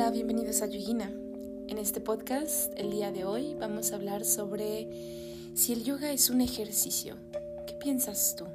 [0.00, 1.12] Hola, bienvenidos a Yogina.
[1.68, 4.88] En este podcast, el día de hoy, vamos a hablar sobre
[5.54, 7.18] si el yoga es un ejercicio.
[7.66, 8.46] ¿Qué piensas tú?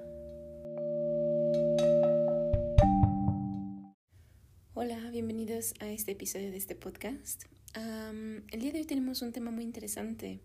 [4.73, 7.43] Hola, bienvenidos a este episodio de este podcast.
[7.75, 10.41] el día de hoy tenemos un tema muy interesante.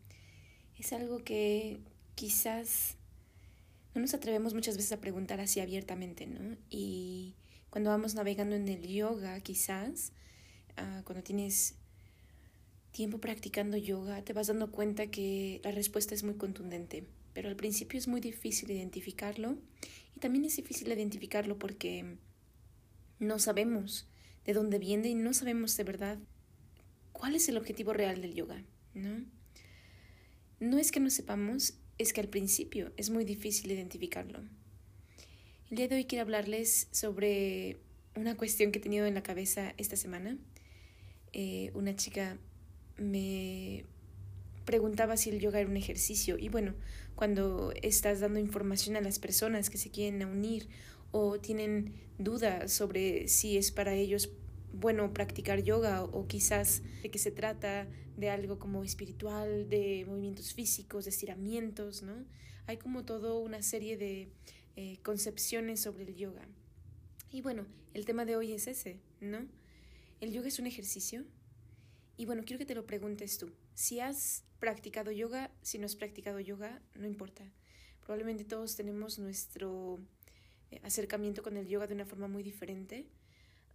[0.78, 1.80] Es algo que
[2.14, 2.98] quizás
[3.94, 6.58] no nos atrevemos muchas veces a preguntar así abiertamente, ¿no?
[6.68, 7.36] Y
[7.70, 10.12] cuando vamos navegando en el yoga, quizás,
[10.76, 11.76] ah, cuando tienes
[12.92, 17.56] tiempo practicando yoga, te vas dando cuenta que la respuesta es muy contundente, pero al
[17.56, 19.56] principio es muy difícil identificarlo
[20.16, 22.16] y también es difícil identificarlo porque
[23.18, 24.08] no sabemos
[24.44, 26.18] de dónde viene y no sabemos de verdad
[27.12, 28.64] cuál es el objetivo real del yoga,
[28.94, 29.24] ¿no?
[30.58, 34.40] No es que no sepamos, es que al principio es muy difícil identificarlo.
[35.70, 37.78] El día de hoy quiero hablarles sobre
[38.16, 40.36] una cuestión que he tenido en la cabeza esta semana.
[41.32, 42.38] Eh, una chica
[42.96, 43.84] me
[44.64, 46.74] preguntaba si el yoga era un ejercicio y bueno,
[47.14, 50.68] cuando estás dando información a las personas que se quieren unir
[51.12, 54.30] o tienen dudas sobre si es para ellos
[54.72, 60.54] bueno practicar yoga o quizás de que se trata de algo como espiritual, de movimientos
[60.54, 62.24] físicos, de estiramientos, ¿no?
[62.66, 64.28] Hay como todo una serie de
[64.76, 66.46] eh, concepciones sobre el yoga.
[67.32, 69.46] Y bueno, el tema de hoy es ese, ¿no?
[70.20, 71.24] ¿El yoga es un ejercicio?
[72.16, 73.52] Y bueno, quiero que te lo preguntes tú.
[73.74, 77.44] Si has practicado yoga, si no has practicado yoga, no importa.
[78.00, 79.98] Probablemente todos tenemos nuestro
[80.70, 83.06] eh, acercamiento con el yoga de una forma muy diferente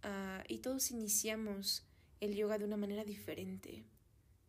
[0.08, 1.84] Ah, y todos iniciamos
[2.20, 3.82] el yoga de una manera diferente.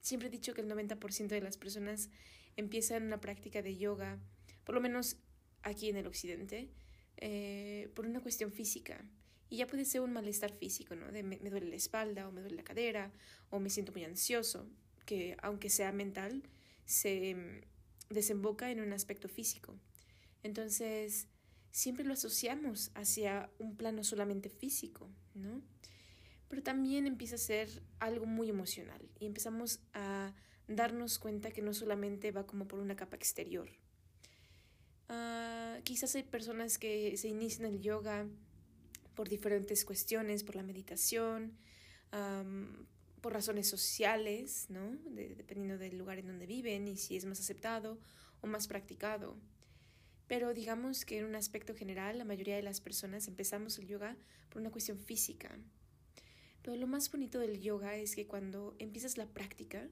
[0.02, 2.12] Siempre he dicho que el 90% de las personas
[2.56, 4.20] empiezan una práctica de yoga,
[4.64, 5.18] por lo menos
[5.64, 6.70] aquí en el occidente,
[7.18, 9.03] eh, por una cuestión física.
[9.50, 11.12] Y ya puede ser un malestar físico, ¿no?
[11.12, 13.12] Me, duele la espalda o me duele la cadera
[13.50, 14.67] o me siento muy ansioso,
[15.06, 16.44] que aunque sea mental,
[16.85, 19.75] se mm, desemboca en un aspecto físico.
[20.44, 21.28] Entonces,
[21.72, 25.62] siempre lo asociamos hacia un plano solamente físico, ¿no?
[26.50, 30.34] Pero también empieza a ser algo muy emocional y empezamos a
[30.68, 33.69] darnos cuenta que no solamente va como por una capa exterior.
[35.09, 38.28] Uh, quizás hay personas que se inician el yoga
[39.17, 41.57] por diferentes cuestiones, por la meditación,
[42.13, 42.85] um,
[43.19, 44.95] por razones sociales, ¿no?
[45.09, 47.97] dependiendo del lugar en donde viven y si es más aceptado
[48.41, 49.35] o más practicado.
[50.27, 54.16] Pero digamos que en un aspecto general, la mayoría de las personas empezamos el yoga
[54.50, 55.57] por una cuestión física.
[56.61, 59.89] Pero lo más bonito del yoga es que cuando empiezas la práctica,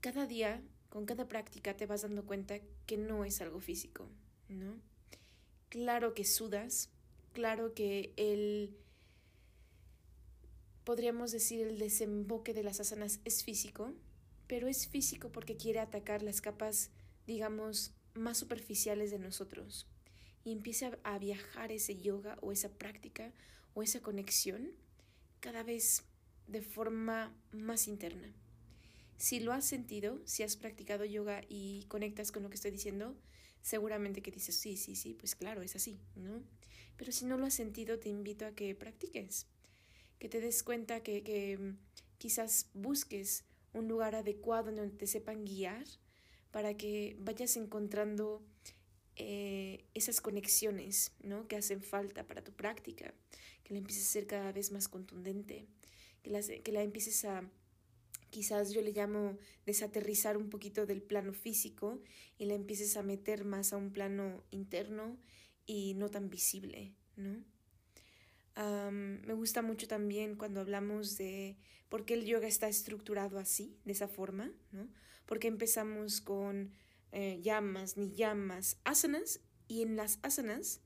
[0.00, 4.08] cada día, con cada práctica, te vas dando cuenta que no es algo físico,
[4.48, 4.80] ¿no?
[5.68, 6.90] Claro que sudas,
[7.36, 8.74] claro que el,
[10.84, 13.92] podríamos decir, el desemboque de las asanas es físico,
[14.46, 16.92] pero es físico porque quiere atacar las capas,
[17.26, 19.86] digamos, más superficiales de nosotros
[20.44, 23.34] y empieza a viajar ese yoga o esa práctica
[23.74, 24.70] o esa conexión
[25.40, 26.04] cada vez
[26.46, 28.32] de forma más interna.
[29.18, 33.14] Si lo has sentido, si has practicado yoga y conectas con lo que estoy diciendo,
[33.60, 36.40] seguramente que dices, sí, sí, sí, pues claro, es así, ¿no?
[36.96, 39.46] Pero si no lo has sentido, te invito a que practiques,
[40.18, 41.76] que te des cuenta que, mm,
[42.18, 45.84] quizás busques un lugar adecuado donde te sepan guiar
[46.50, 48.42] para que vayas encontrando
[49.16, 51.46] eh, esas conexiones ¿no?
[51.48, 53.12] que hacen falta para tu práctica,
[53.64, 55.66] que la empieces a ser cada vez más contundente,
[56.22, 57.48] que la, que la empieces a,
[58.30, 62.00] quizás yo le llamo desaterrizar un poquito del plano físico
[62.38, 65.18] y la empieces a meter más a un plano interno
[65.66, 67.44] y no tan visible, ¿no?
[68.90, 71.58] me gusta mucho también cuando hablamos de
[71.90, 74.88] por qué el yoga está estructurado así, de esa forma, ¿no?
[75.26, 76.72] Porque empezamos con
[77.12, 80.80] eh, llamas, ni llamas, asanas, y en las asanas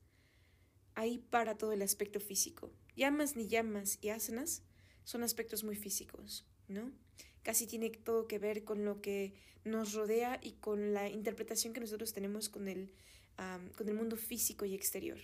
[0.95, 2.73] ahí para todo el aspecto físico.
[2.95, 4.63] Llamas, ni llamas y asanas
[5.03, 6.91] son aspectos muy físicos, ¿no?
[7.43, 9.33] Casi tiene todo que ver con lo que
[9.63, 12.93] nos rodea y con la interpretación que nosotros tenemos con el,
[13.77, 15.19] con el mundo físico y exterior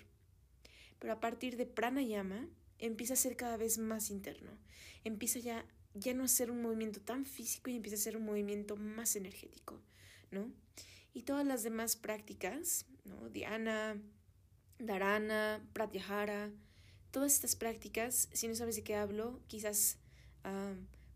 [0.99, 2.47] pero a partir de pranayama
[2.79, 4.51] empieza a ser cada vez más interno.
[5.03, 8.25] Empieza ya, ya no a ser un movimiento tan físico y empieza a ser un
[8.25, 9.81] movimiento más energético,
[10.31, 10.51] ¿no?
[11.13, 13.29] Y todas las demás prácticas, ¿no?
[13.29, 13.99] Dhyana,
[14.79, 16.51] Dharana, Pratyahara,
[17.11, 19.97] todas estas prácticas, si no sabes de qué hablo, quizás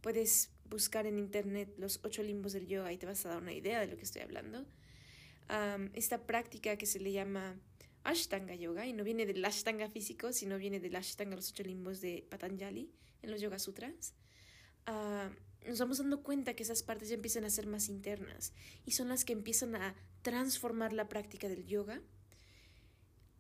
[0.01, 3.53] puedes buscar en internet los ocho limbos del yoga y te vas a dar una
[3.53, 4.65] idea de lo que estoy hablando.
[5.93, 7.59] Esta práctica que se le llama
[8.03, 11.99] Ashtanga Yoga y no viene del Ashtanga físico, sino viene del Ashtanga, los ocho limbos
[11.99, 12.89] de Patanjali
[13.21, 14.13] en los Yoga Sutras.
[14.85, 15.29] ah,
[15.67, 18.53] nos vamos dando cuenta que esas partes ya empiezan a ser más internas
[18.85, 22.01] y son las que empiezan a transformar la práctica del yoga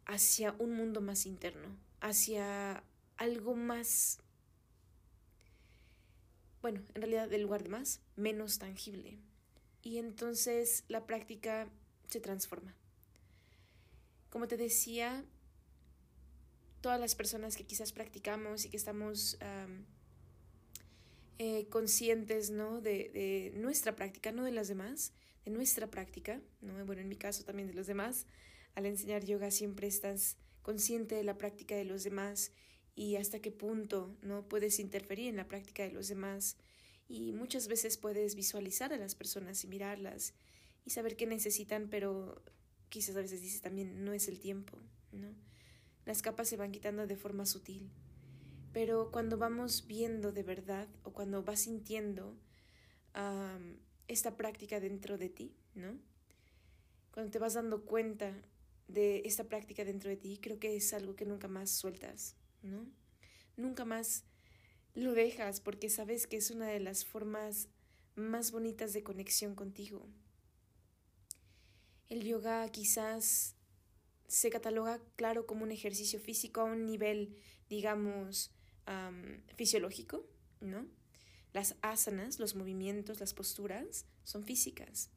[0.05, 2.83] hacia un mundo más interno, hacia
[3.17, 4.19] algo más,
[6.61, 9.17] bueno, en realidad del lugar de más, menos tangible.
[9.81, 11.69] Y entonces la práctica
[12.11, 12.75] se transforma.
[14.29, 15.25] Como te decía,
[16.81, 19.37] todas las personas que quizás practicamos y que estamos
[21.37, 22.81] eh, conscientes ¿no?
[22.81, 25.13] De, nuestra práctica, no de las demás,
[25.45, 26.85] de nuestra práctica, ¿no?
[26.85, 28.25] bueno, en mi caso también de los demás,
[28.75, 32.51] al enseñar yoga siempre estás consciente de la práctica de los demás
[32.95, 36.57] y hasta qué punto no puedes interferir en la práctica de los demás
[37.07, 40.33] y muchas veces puedes visualizar a las personas y mirarlas
[40.85, 42.43] y saber qué necesitan, pero
[42.89, 44.77] quizás a veces dices también no es el tiempo,
[45.11, 45.33] ¿no?
[46.05, 47.91] Las capas se van quitando de forma sutil.
[48.73, 52.37] Pero cuando vamos viendo de verdad o cuando vas sintiendo
[54.07, 55.99] esta práctica dentro de ti, ¿no?
[57.11, 58.33] Cuando te vas dando cuenta
[58.87, 62.85] de esta práctica dentro de ti, creo que es algo que nunca más sueltas, ¿no?
[63.57, 64.23] Nunca más
[64.95, 67.67] lo dejas porque sabes que es una de las formas
[68.15, 70.07] más bonitas de conexión contigo.
[72.11, 73.55] El yoga quizás
[74.27, 77.37] se cataloga, claro, como un ejercicio físico a un nivel,
[77.69, 78.51] digamos,
[79.55, 80.27] fisiológico,
[80.59, 80.85] ¿no?
[81.53, 85.09] Las asanas, los movimientos, las posturas, son físicas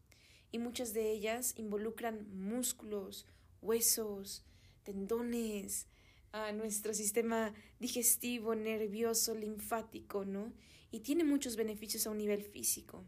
[0.52, 3.26] y muchas de ellas involucran músculos,
[3.60, 4.44] huesos,
[4.84, 5.88] tendones,
[6.30, 10.52] a nuestro sistema digestivo, nervioso, linfático, ¿no?
[10.92, 13.04] Y tiene muchos beneficios a un nivel físico.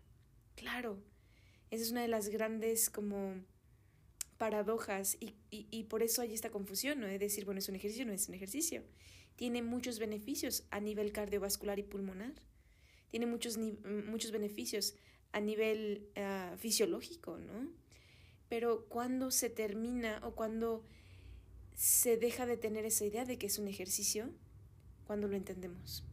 [0.57, 1.01] Claro,
[1.71, 3.45] esa es una de las grandes como
[4.39, 7.07] paradojas y, y, por eso hay esta confusión, ¿no?
[7.07, 8.83] De decir, bueno, es un ejercicio, no es un ejercicio.
[9.37, 12.35] Tiene muchos beneficios a nivel cardiovascular y pulmonar.
[13.11, 14.95] Tiene muchos, muchos beneficios
[15.33, 17.71] a nivel ah, fisiológico, ¿no?
[18.49, 20.85] Pero cuando se termina o cuando
[21.75, 24.31] se deja de tener esa idea de que es un ejercicio,
[25.07, 26.05] cuando lo entendemos,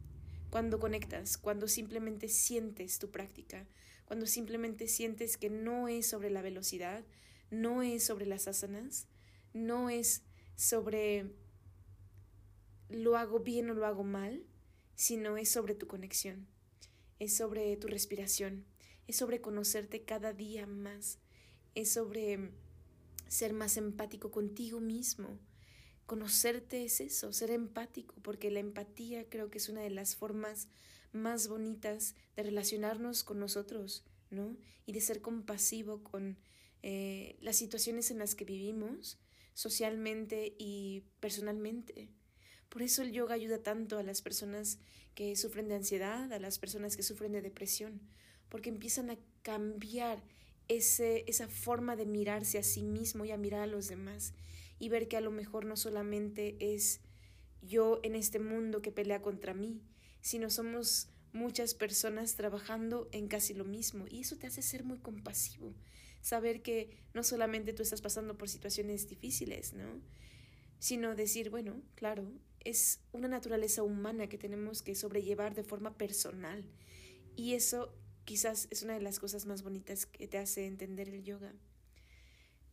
[0.50, 3.66] cuando conectas, cuando simplemente sientes tu práctica,
[4.04, 7.04] cuando simplemente sientes que no es sobre la velocidad,
[7.50, 9.06] no es sobre las asanas,
[9.52, 10.22] no es
[10.56, 11.30] sobre
[12.88, 14.44] lo hago bien o lo hago mal,
[14.94, 16.46] sino es sobre tu conexión,
[17.18, 18.64] es sobre tu respiración,
[19.06, 21.18] es sobre conocerte cada día más,
[21.74, 22.50] es sobre
[23.28, 25.38] ser más empático contigo mismo.
[26.06, 30.68] Conocerte es eso, ser empático, porque la empatía creo que es una de las formas
[31.12, 34.56] más bonitas de relacionarnos con nosotros, ¿no?
[34.86, 36.36] Y de ser compasivo con
[36.86, 39.18] eh, las situaciones en las que vivimos,
[39.54, 42.10] socialmente y personalmente.
[42.68, 44.78] Por eso el yoga ayuda tanto a las personas
[45.14, 48.02] que sufren de ansiedad, a las personas que sufren de depresión,
[48.50, 50.22] porque empiezan a cambiar
[50.68, 54.34] ese, esa forma de mirarse a sí mismo y a mirar a los demás
[54.78, 57.00] y ver que a lo mejor no solamente es
[57.62, 59.80] yo en este mundo que pelea contra mí,
[60.20, 64.98] sino somos muchas personas trabajando en casi lo mismo y eso te hace ser muy
[64.98, 65.72] compasivo,
[66.24, 70.00] saber que no solamente tú estás pasando por situaciones difíciles, ¿no?
[70.78, 76.64] Sino decir, bueno, claro, es una naturaleza humana que tenemos que sobrellevar de forma personal
[77.36, 81.24] y eso quizás es una de las cosas más bonitas que te hace entender el
[81.24, 81.52] yoga.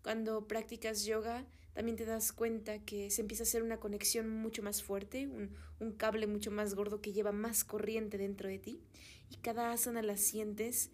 [0.02, 4.64] Cuando practicas yoga, también te das cuenta que se empieza a hacer una conexión mucho
[4.64, 8.82] más fuerte, un, un, cable mucho más gordo que lleva más corriente dentro de ti.
[9.30, 10.90] Y cada asana la sientes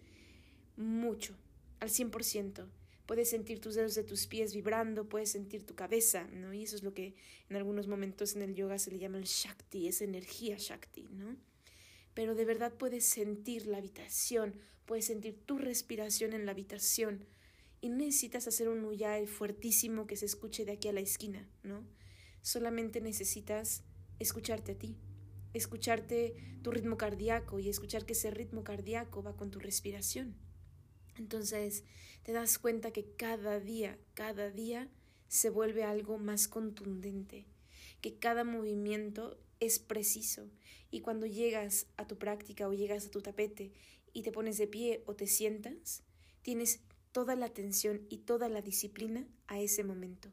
[0.76, 1.36] mucho,
[1.80, 2.66] al 100%.
[3.06, 6.52] Puedes sentir tus dedos de tus pies vibrando, puedes sentir tu cabeza, ¿no?
[6.52, 7.14] Y eso es lo que
[7.48, 11.36] en algunos momentos en el yoga se le llama el Shakti, esa energía Shakti, ¿no?
[12.18, 14.56] pero de verdad puedes sentir la habitación,
[14.86, 17.24] puedes sentir tu respiración en la habitación
[17.80, 21.48] y no necesitas hacer un uyay fuertísimo que se escuche de aquí a la esquina,
[21.62, 21.86] ¿no?
[22.42, 23.84] Solamente necesitas
[24.18, 24.96] escucharte a ti,
[25.54, 30.34] escucharte tu ritmo cardíaco y escuchar que ese ritmo cardíaco va con tu respiración.
[31.18, 31.84] Entonces
[32.22, 34.88] te das cuenta que cada día, cada día
[35.28, 37.46] se vuelve algo más contundente,
[38.00, 40.48] que cada movimiento es preciso.
[40.90, 43.72] Y cuando llegas a tu práctica o llegas a tu tapete
[44.12, 46.02] y te pones de pie o te sientas,
[46.42, 46.80] tienes
[47.12, 50.30] toda la atención y toda la disciplina a ese momento.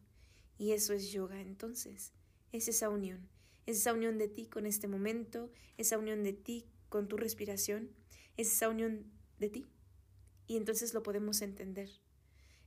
[0.57, 2.13] Y eso es yoga entonces.
[2.51, 3.27] Es esa unión.
[3.65, 7.89] Es esa unión de ti con este momento, esa unión de ti con tu respiración,
[8.37, 9.65] es esa unión de ti.
[10.47, 11.89] Y entonces lo podemos entender.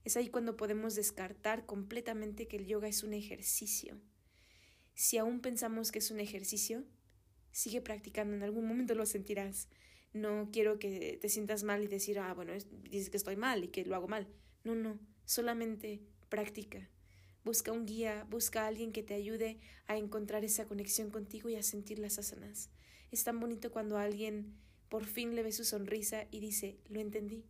[0.04, 4.00] Es ahí cuando podemos descartar completamente que el yoga es un ejercicio
[4.98, 6.82] si aún pensamos que es un ejercicio,
[7.52, 9.68] sigue practicando, en algún momento lo sentirás.
[10.12, 13.68] No quiero que te sientas mal y decir, ah, bueno, dices que estoy mal y
[13.68, 14.26] que lo hago mal.
[14.64, 16.90] No, no, solamente practica.
[17.44, 21.54] Busca un guía, busca a alguien que te ayude a encontrar esa conexión contigo y
[21.54, 22.68] a sentir las asanas.
[23.12, 24.58] Es tan bonito cuando alguien
[24.88, 27.44] por fin le ve su sonrisa y dice, lo entendí,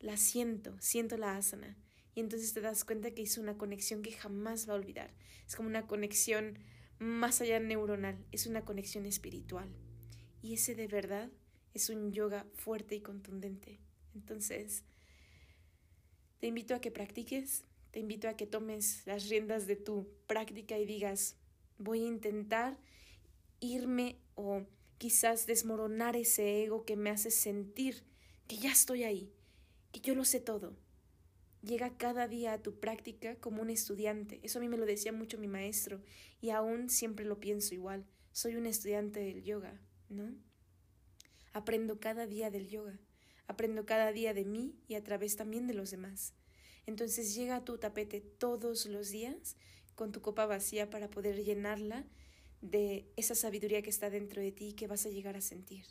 [0.00, 1.76] la siento, siento la asana.
[2.14, 5.14] Y entonces te das cuenta que hizo una conexión que jamás va a olvidar.
[5.46, 6.58] Es como una conexión
[6.98, 9.68] más allá neuronal, es una conexión espiritual.
[10.42, 11.30] Y ese de verdad
[11.74, 13.78] es un yoga fuerte y contundente.
[14.14, 14.84] Entonces,
[16.40, 20.78] te invito a que practiques, te invito a que tomes las riendas de tu práctica
[20.78, 21.36] y digas,
[21.78, 22.78] voy a intentar
[23.60, 24.66] irme o
[24.98, 28.04] quizás desmoronar ese ego que me hace sentir
[28.46, 29.32] que ya estoy ahí,
[29.92, 30.76] que yo lo sé todo.
[31.62, 34.40] Llega cada día a tu práctica como un estudiante.
[34.42, 36.00] Eso a mí me lo decía mucho mi maestro
[36.40, 38.06] y aún siempre lo pienso igual.
[38.32, 39.78] Soy un estudiante del yoga,
[40.08, 40.34] ¿no?
[41.52, 42.98] Aprendo cada día del yoga.
[43.46, 46.34] Aprendo cada día de mí y a través también de los demás.
[46.86, 49.56] Entonces llega a tu tapete todos los días
[49.96, 52.06] con tu copa vacía para poder llenarla
[52.62, 55.84] de esa sabiduría que está dentro de ti y que vas a llegar a sentir.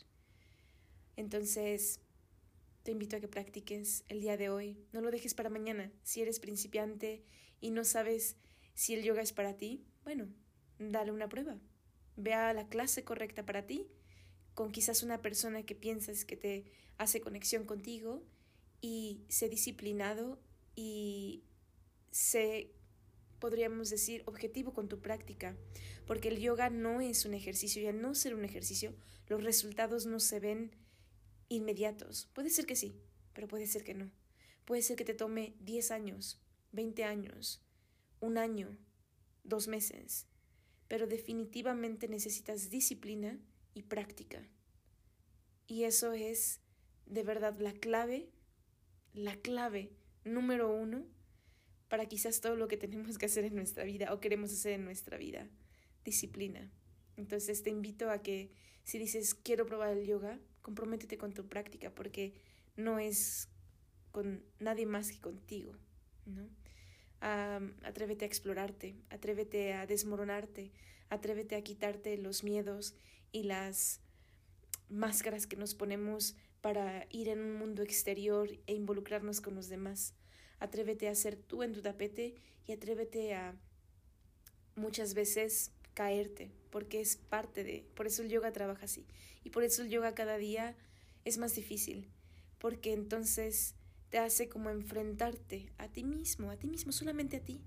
[1.16, 2.00] Entonces,
[2.82, 4.78] te invito a que practiques el día de hoy.
[4.92, 5.92] No lo dejes para mañana.
[6.02, 7.24] Si eres principiante
[7.60, 8.36] y no sabes
[8.74, 10.28] si el yoga es para ti, bueno,
[10.78, 11.58] dale una prueba.
[12.16, 13.86] Ve a la clase correcta para ti,
[14.54, 18.22] con quizás una persona que piensas que te hace conexión contigo
[18.80, 20.40] y sé disciplinado
[20.74, 21.44] y
[22.10, 22.72] sé,
[23.38, 25.56] podríamos decir, objetivo con tu práctica,
[26.06, 28.94] porque el yoga no es un ejercicio y al no ser un ejercicio,
[29.28, 30.74] los resultados no se ven
[31.50, 32.30] inmediatos.
[32.32, 32.96] Puede ser que sí,
[33.34, 34.10] pero puede ser que no.
[34.64, 36.40] Puede ser que te tome 10 años,
[36.72, 37.62] 20 años,
[38.20, 38.78] un año,
[39.44, 40.26] dos meses,
[40.88, 43.38] pero definitivamente necesitas disciplina
[43.74, 44.48] y práctica.
[45.66, 46.60] Y eso es
[47.06, 48.30] de verdad la clave,
[49.12, 49.92] la clave
[50.24, 51.04] número uno
[51.88, 54.84] para quizás todo lo que tenemos que hacer en nuestra vida o queremos hacer en
[54.84, 55.48] nuestra vida.
[56.04, 56.70] Disciplina.
[57.16, 58.52] Entonces te invito a que
[58.84, 62.34] si dices quiero probar el yoga, comprométete con tu práctica porque
[62.76, 63.48] no es
[64.12, 65.72] con nadie más que contigo,
[66.26, 66.48] ¿no?
[67.20, 70.72] atrévete a explorarte, atrévete a desmoronarte,
[71.10, 72.94] atrévete a quitarte los miedos
[73.30, 74.00] y las
[74.88, 80.14] máscaras que nos ponemos para ir en un mundo exterior e involucrarnos con los demás.
[80.58, 82.34] Atrévete a ser tú en tu tapete
[82.66, 83.54] y atrévete a
[84.74, 89.06] muchas veces caerte, porque es parte de, por eso el yoga trabaja así.
[89.44, 90.76] Y por eso el yoga cada día
[91.24, 92.08] es más difícil,
[92.58, 93.74] porque entonces
[94.10, 97.60] te hace como enfrentarte a ti mismo, a ti mismo, solamente a ti,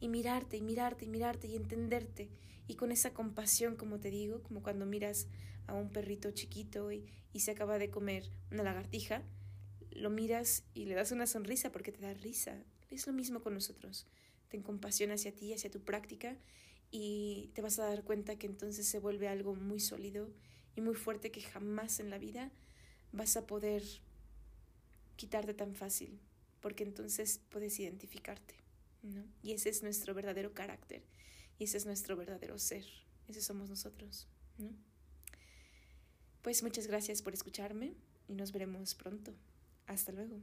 [0.00, 2.30] y mirarte y mirarte y mirarte y entenderte,
[2.66, 5.26] y con esa compasión, como te digo, como cuando miras
[5.66, 9.22] a un perrito chiquito y, y se acaba de comer una lagartija,
[9.90, 12.62] lo miras y le das una sonrisa porque te da risa.
[12.90, 14.06] Es lo mismo con nosotros.
[14.48, 16.36] Ten compasión hacia ti, hacia tu práctica
[16.90, 20.30] y te vas a dar cuenta que entonces se vuelve algo muy sólido
[20.74, 22.50] y muy fuerte que jamás en la vida
[23.12, 23.82] vas a poder
[25.16, 26.18] quitarte tan fácil,
[26.60, 28.54] porque entonces puedes identificarte,
[29.02, 29.24] ¿no?
[29.42, 31.02] Y ese es nuestro verdadero carácter,
[31.58, 32.86] y ese es nuestro verdadero ser,
[33.28, 34.28] ese somos nosotros,
[34.58, 34.70] ¿no?
[36.42, 37.94] Pues muchas gracias por escucharme
[38.26, 39.34] y nos veremos pronto.
[39.86, 40.40] Hasta luego.